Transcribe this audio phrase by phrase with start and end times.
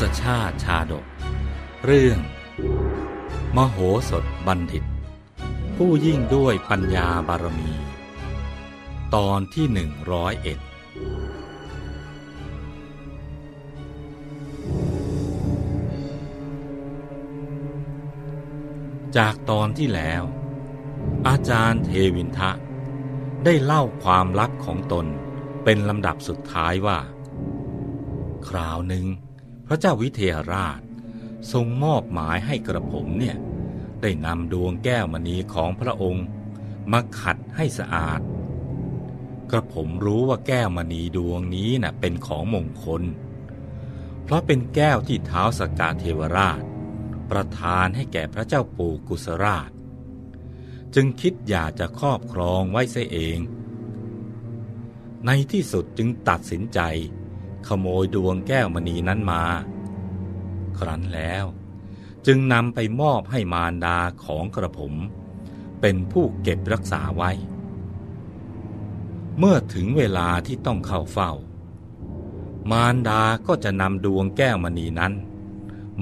[0.00, 1.06] ศชาติชาดก
[1.84, 2.18] เรื่อง
[3.56, 3.76] มโห
[4.10, 4.84] สถบัณฑิต
[5.76, 7.72] ผู้ยิ่งด้วยปัญญาบารมี
[9.14, 10.58] ตอนที่หนึ่งร้อยเอ็ด
[19.16, 20.22] จากตอนที่แล้ว
[21.28, 22.50] อาจารย์เทวินทะ
[23.44, 25.06] ได้เล่าความลับของตน
[25.64, 26.98] เป็นลำดับสุดท้ายว่า
[28.48, 29.06] คราวหนึ่ง
[29.66, 30.80] พระเจ้าวิเทหราช
[31.52, 33.36] ทรงมอบหมายให้กระผมเนี่ย
[34.02, 36.26] ได้นำดวงแก้วมณีของพระองค์
[36.92, 38.20] มาขัดให้สะอาด
[39.50, 43.02] กระผมรู้ว่าแก้วมณีดวงนี้น่ะเป็นของมงคล
[44.22, 46.62] เพราะเป็นแก้วที่เท้าสกกาเทวราช
[47.30, 49.70] ประทานให้แก่พระเจ้าปู่กุสราช
[50.94, 53.38] จึงคิดอยากจะครอบครองไว้เสียเอง
[55.26, 56.80] ในที่สุดจึงตัดสินใจ
[57.68, 59.44] ขโมยดวงแก้วมณีนั้นมา
[60.78, 61.44] ครั้นแล้ว
[62.26, 64.94] จึงนำไปมอบให้มารดาของกระผม
[65.80, 67.30] เป็นผู้เก็บรักษาไว้
[69.38, 71.32] เมื่อถึงเวลาที่ต้องเข้าเฝ้า
[72.70, 75.12] มารดาก็จะนำดวงแก้วมณีนั้น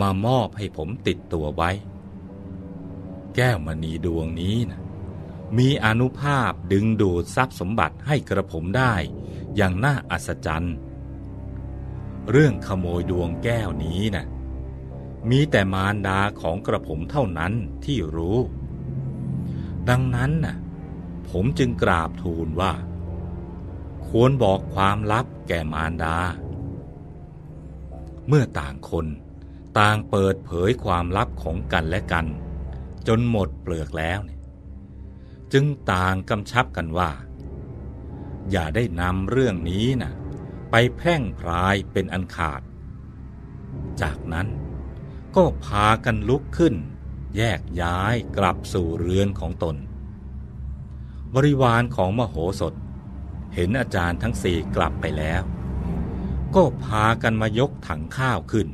[0.00, 1.70] มามอบให้ผมติดตัวไว้
[3.36, 4.80] แก้วมณีดวงนี้นะ
[5.58, 8.94] มีอนุภาพดึงดูดทรัพย์สมบัติให้กระผมได้
[9.56, 10.76] อย่างน่าอัศจรรย์
[12.30, 14.26] เรื่องขโมยดวงแก้วนี้นะ่ะ
[15.30, 17.52] มีแต่มารดาของกระผมเท่านั้น
[17.84, 18.38] ที่รู้
[19.88, 20.56] ดังนั้นน่ะ
[21.28, 22.72] ผมจึงกราบทูลว่า
[24.06, 26.16] ควรบอกความลับแก่มารดา
[28.28, 29.06] เมื่อต่างคน
[29.78, 32.26] ต่างเปิดเผยความลับของกันและกัน
[33.08, 34.40] จนหมดเปลือกแล้วเนี่ย
[35.52, 37.10] จึงต่างกำชับกันว่า
[38.50, 40.12] อย่าได้นำเรื่องนี้นะ
[40.76, 42.62] ไปแพร่งพรายเป็นอันขาด
[44.02, 44.48] จากนั้น
[45.36, 46.74] ก็พากันลุกขึ้น
[47.36, 49.76] แยกย้ายกลับสู่เรือนของตน
[51.34, 52.74] บริวารของมโหสถ
[53.54, 55.42] เห็นอาจารย์ทั้งสี่กลับไปแล้ว
[56.54, 58.68] ก็พากันมายกถังข้าวขึ้น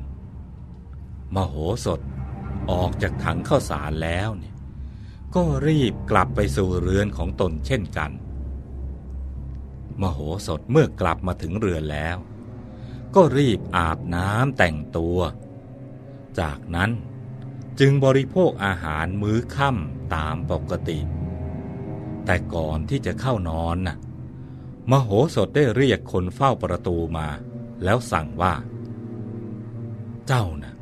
[1.34, 2.00] มโหสถ
[2.70, 4.56] ออกจากถังข้าวสารแล้วเนี่ย
[5.34, 8.10] ก็รีบกลับไปสู่เรือนของตนเช่นกัน
[10.00, 12.16] มโหสถเมื่อกลับมาถึงเรือนแล้ว
[13.14, 15.18] ก็รีบอาบน้ำแต่งตัว
[16.40, 16.90] จากนั้น
[17.80, 20.98] จึงบริโภคอาหารมื้อค่ำตามปกติ
[22.24, 23.96] แต่ก่อนที่จะเข้านอนน่ะ
[24.90, 27.28] มโหสถได้เรียกคนเฝ้าประตูมา
[27.84, 28.54] แล้วสั่งว่า
[30.26, 30.74] เจ้าน่ะ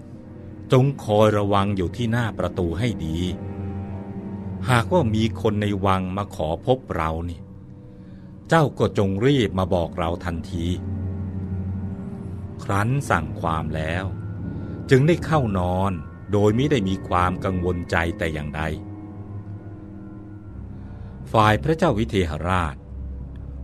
[0.73, 3.19] จงคอยระวังอยู่ที่หน้าประตูให้ดี
[4.71, 7.41] หากว่ามีคนในวังมาขอพบเรานี่
[8.49, 10.67] เจ้าก็จงรีบมาบอกเราทันที
[12.65, 14.05] ครั้นสั่งความแล้ว
[14.91, 15.93] จึงได้เข้านอน
[16.33, 18.63] โดยไม่ได้มีความกังวลใจแต่อย่างใด
[21.33, 22.77] ฝ่ายพระเจ้าวิเทหราช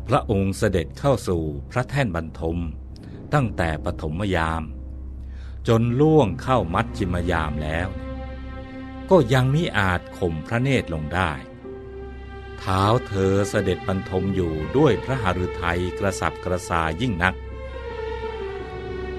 [0.08, 2.58] พระองค์เสด็จเข้าสู่พระแท่นบรรทม
[3.34, 4.62] ตั้งแต่ปฐมยาม
[5.68, 7.88] จนล่วงเข้ามัดจิมยามแล้ว
[9.10, 11.30] ก็ยังมิอาจข่มพระเนตรลงได้
[12.60, 17.34] เท้าเธอเสด็จบรรทมอยู่ด้วยพระหฤทัยกระสับกระสายยิ่งนัก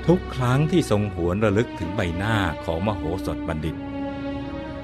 [0.07, 3.75] ทุกครั้งที่ทรงหวนระลึกถึงใบหน้าของมโหสถบัณฑิต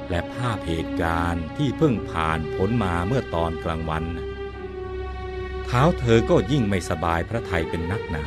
[0.10, 4.04] และภาพเหตุการณ์ที่เพิ่งผ่านพ้นมาเมื่อตอนกลางวัน
[5.66, 8.26] เท้าเธอก็ยิ่งไม่สบายพระทัยเป็นนักหนา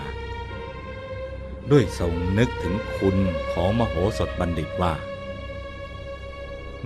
[1.71, 3.17] ด้วยทรงนึกถึงคุณ
[3.53, 4.95] ของมโหสถบัณฑิตว่า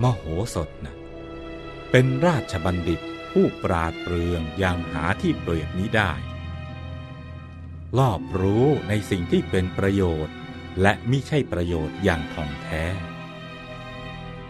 [0.01, 0.23] มโห
[0.55, 0.95] สถนะ
[1.91, 3.01] เป็นราชบัณฑิต
[3.31, 6.13] ผู้ปราดเปรื่องอย่างหาที่เปรียบนี้ได้
[7.97, 10.35] รอบรู้ในสิ่งที่เป็นประโยชน์
[10.81, 12.85] และมิใช่ประโยชน์อย่างท่องแท้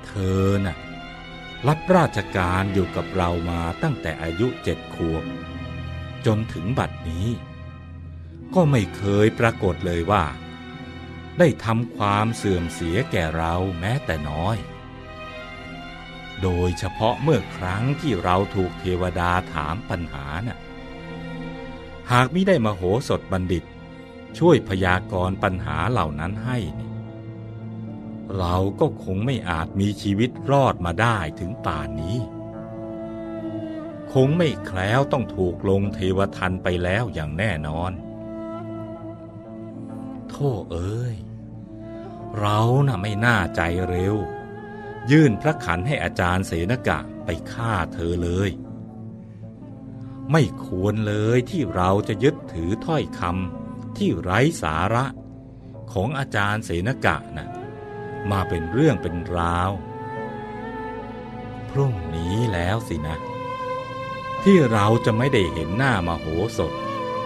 [0.06, 0.12] เธ
[0.44, 0.78] อน่ะ
[1.68, 5.24] รับราชการอยู่กับเรามาตั้งแต่อายุเจ็ดขวบ
[6.26, 7.28] จนถึงบัดนี้
[8.56, 10.26] ก็ไม่เคยปรากฏเลยว่า
[11.40, 14.58] ได้ทำความเสื่อมเสียแก่เราแม้แต่น้อย
[16.44, 20.58] โดยเฉพาะเมื่อครั้งที่เราถูกเทวดาถามปัญหาน่ะ
[22.12, 23.64] หากมิได้มาโหสถบัณฑิต
[24.38, 26.60] ช่วยพยากรณ์ปัญหาเหล่านั้นให้
[28.38, 32.18] เราก็คงไม่อาจมีชีวิตรอดมาได้ถึงป่านนี้
[34.14, 37.92] คงไม่แคล้วต้องถูกลงเทวทันไปแล้วอย่างแน่นอน
[40.30, 41.16] โท่เอ้ย
[42.40, 44.16] เราน่ะไม่น่าใจเร็ว
[45.12, 48.50] ยื่นพระขันให้อาจารย์เสนกะไปฆ่าเธอเลย
[50.32, 55.06] ไม่ควรเลยที่เราจะยึดถือถ้อยคำที่ไร้สาระ
[55.94, 57.50] ของอาจารย์เสนกะนะ
[58.32, 59.72] มาเป็นเรื่องเป็นราว
[61.70, 63.18] พรุ่งนี้แล้วสินะ
[64.44, 66.74] ที่เราจะไม่ได้เห็นหน้ามาโหสถ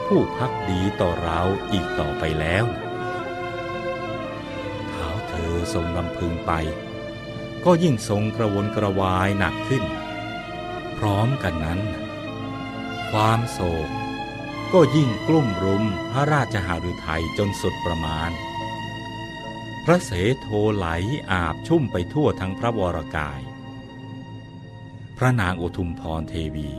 [0.07, 1.41] ผู้พักดีต่อเรา
[1.71, 2.65] อีกต่อไปแล้ว
[4.89, 6.51] เท้าเธอทรงรำพึงไป
[7.65, 9.83] ก็ยิ่งทรงกระวนกระวายหนักขึ้น
[10.97, 11.79] พร้อมกันนั้น
[13.11, 13.89] ความโศก
[14.73, 18.31] ก็ยิ่งกลุ่มรุมพระราชหฤทัยจนสุดประมาณ
[19.85, 20.87] พระเสโทไหล
[21.31, 23.41] อาบชุ่มไปทั่วทั้งพระวรกาย
[25.17, 26.71] พระนางอุทุมพรเทวี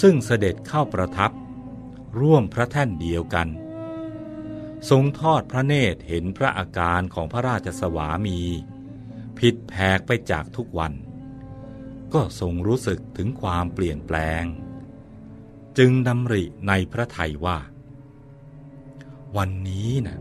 [0.00, 1.32] ซึ่งเสด็จเข้าประทับ
[2.20, 3.48] ร่วมพระแท่นเดียวกัน
[4.90, 8.40] ทรงทอดพระเนตรเห็นพระอาการของพระราชสวามี
[9.38, 10.92] ผิดแผกไปจากทุกวัน
[12.14, 14.44] ก็ทรงรู้สึกถึงความเปลี่ยนแปลง
[15.78, 17.58] จึงดำริในพระไทยว่า
[19.36, 20.18] วันนี้นะ่ะ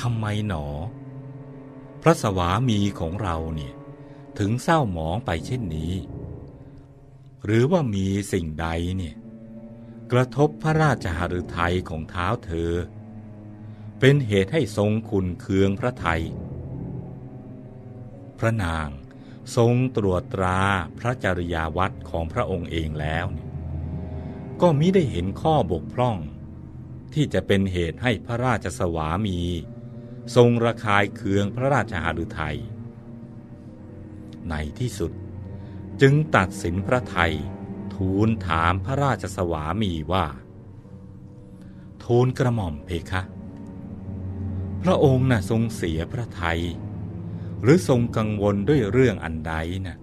[0.00, 0.66] ทำไมหนอ
[2.02, 3.74] พระสวามีของเราเนี่ย
[4.38, 5.94] ถึงเศร้าหมองไปเช่นนี้
[7.44, 9.16] หรือว่ามีสิ่งใดเนี่ย
[10.12, 12.72] กระทบพระราชหฤทัยของเท้าเธอ
[14.00, 16.22] เป็นเหตุให้ทรงขุนเคืองพระไทย
[18.44, 18.88] พระนาง
[19.56, 20.62] ทรงตรวจตรา
[20.98, 23.26] พระจริยาวัดของพระองค์เองแล้ว
[24.60, 26.16] ก็มิได้เห็นข้อบกพร่อง
[27.14, 29.40] ที่จะเป็นเหตุให้พระราชสวามี
[30.36, 32.58] ทรงระคายเคืองพระราชหฤทัย
[34.48, 35.12] ในที่สุด
[36.00, 37.34] จึงตัดสินพระไทย
[37.94, 40.26] ทูลถามพระราชสวามีว่า
[42.04, 43.22] ทูลกระหม่อมเพคะ
[44.82, 46.62] พระองค์น่ะทรงเสียพระไทย
[47.62, 49.54] หรือทรงกังวลด้วยเรื่องอันใด
[49.86, 49.96] นะ่ะ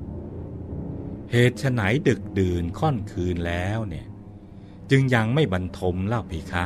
[1.31, 4.07] เหตุไฉนดึกดื่นค่อนคืนแล้วเนี่ย
[4.91, 6.65] จึงยังไม่บรรทมเล่าเพคะ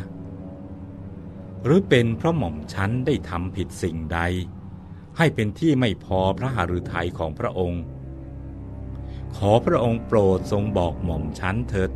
[1.64, 4.20] หรือเป็นเพราะหม่อมชั้นได้ทำผิดสิ่งใด
[5.18, 7.84] ให้เป็นที่ไม่พอพระหฤทัยของพระองค์
[9.36, 11.92] ขอพระองค์โปรดทรงบอกหม่อมชั้นเถิด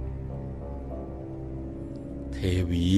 [2.34, 2.40] เท
[2.72, 2.90] วี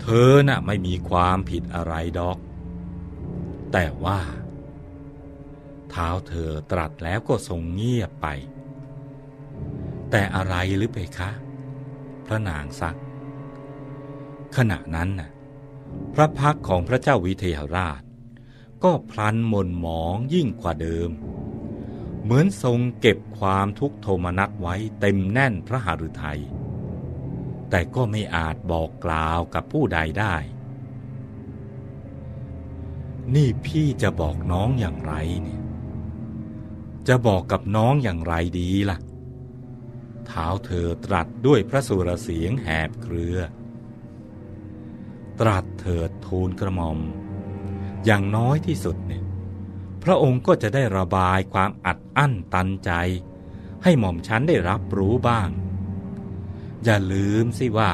[0.00, 2.38] เธอน่ะไม่มีความผิดอะไรดอก
[3.72, 4.20] แต่ว่า
[5.90, 8.26] เท้าเธอตรัสแล้วก็ทรงเงียบไป
[10.10, 11.30] แต่อะไรหรือไปคะ
[12.26, 12.98] พระนางซัก
[14.56, 15.30] ขณะนั้นน่ะ
[16.14, 18.02] พระพักของพระเจ้าวิเทหราช
[18.84, 21.10] ก็พลันหม่นหมองยิ่งกว่าเดิม
[22.22, 26.40] เหมือนทรงเก็บความทุกโทมนัสไว้เต็มแน่นพระหฤทัย
[27.70, 30.36] แต่ก็ไม่อาจบอกกล่าวกับผู้ใดได้
[33.34, 35.57] นี่พี่จะบอกน้องอย่างไรเนี่ย
[37.08, 38.98] จะบอกกับน้องอย่างไรดีล่ะ
[40.26, 43.38] เท้าเธอตรัสด้วยพระสุรเสียงแหบเครือ
[45.40, 46.98] ตรัสเถิดทูลกระหม่อม
[48.04, 49.24] อย่างน้อยที่สุดเนี่ย
[50.02, 52.90] พระองค์ก็จะได้ระบายความอัดอั้นตันใจ
[53.82, 55.48] ให้หม่อมฉันได้รับรู้บ้าง
[56.84, 57.92] อย่าลืมสิว่า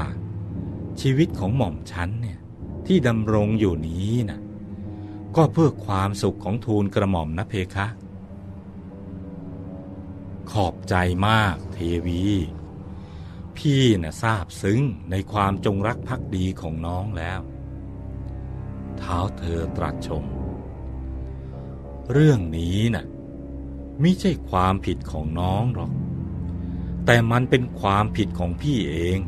[1.00, 2.38] ชีวิตของหม่อมฉันเนี่ย
[2.86, 4.40] ที่ดำรงอยู่นี้นะ
[5.36, 7.86] ก็เพื่อความสุขของทูลกระหม่อมนะเพคะ
[10.52, 10.94] ขอบใจ
[11.28, 12.22] มากเทวี
[13.56, 17.40] พี่น่ะทราบซึ้งในความจงรักภักดีของน้องแล้ว
[18.98, 20.24] เท้าเธอตรัสชม
[22.12, 23.06] เรื่องนี้น่ะ
[24.00, 25.92] ไม่ใช่ความผิดของน้องหรอก
[27.06, 29.18] แต่มันเป็นความผิดของพี่เอง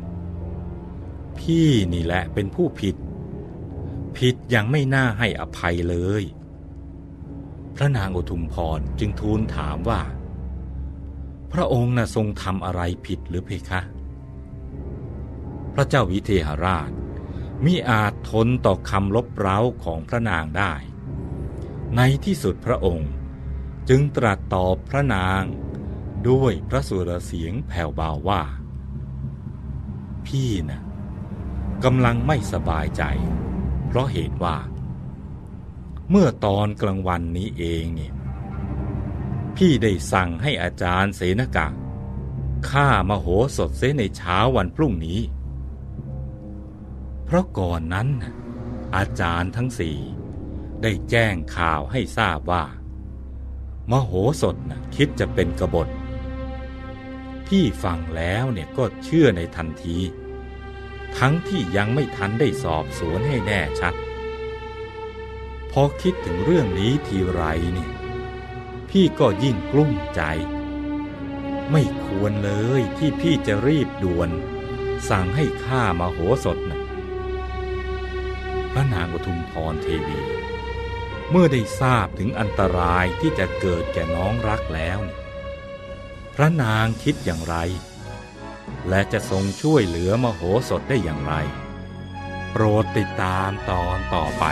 [1.38, 2.96] พี่นี่แหละเป็นผู้ผิด
[4.16, 6.22] ผิดยังไม่น่าให้อภัยเลย
[7.74, 10.00] พระนางอุทุมพรจึงทูลถามว่า
[11.58, 13.80] ระองค์น่ะทรงทำอะไรผิดหรือเพคะ
[15.74, 16.90] พระเจ้าวิเทหราช
[17.64, 20.72] มิอาจทนต่อคำลบเร้าของพระนางได้
[21.96, 23.10] ในที่สุดพระองค์
[23.88, 25.42] จึงตรัสตอบพระนาง
[26.28, 28.42] ด้วยพระสุรเสียงแผ่วเบาว่า
[30.26, 30.82] พี่นะ่ะ
[31.84, 33.02] กำลังไม่สบายใจ
[33.86, 34.56] เพราะเหตุว่า
[36.10, 38.12] เมื่อตอนกลางวันนี้เองเนี่ย
[39.56, 41.66] พี่ได้สั่งให้อาจารย์เสนกะ
[42.68, 45.20] ฆ่ามโหสถเสในเช้าวันพรุ่งนี้
[47.24, 48.08] เพราะก่อนนั้น
[48.96, 49.98] อาจารย์ทั้งสี่
[50.82, 52.64] ได้แจ้งข่าวให้ทราบว่า
[53.90, 55.88] มโหสถนะคิดจะเป็นกบฏ
[57.46, 59.98] พี่ฟังแล้วเนี่ยก็เชื่อในทันที
[61.18, 63.94] ทั้งที่ยังไม่ทันได้สอบสวนให้แน่ชัด
[65.70, 67.42] พอคิดถึงเรื่องนี้ทีไร
[67.74, 67.95] เนี่ย
[68.98, 70.22] พี่ก็ยิ่งกลุ้มใจ
[71.70, 74.30] ไม่ควรเลยที่พี่จะรีบด่วน
[75.08, 76.80] สั่งให้ฆ่ามาโหสถนะ
[78.72, 80.20] พระนางปทุมพรเทวี
[81.30, 84.98] เมื่อได้ทราบถึงอันตรายที่จะเกิดแก่น้องรักแล้ว
[86.34, 87.56] พระนางคิดอย่างไร
[88.88, 91.34] และจะทรงช่วยเหลือมโหสถได้อย่างไร
[92.52, 94.44] โปรดติดตามตอนต่อไป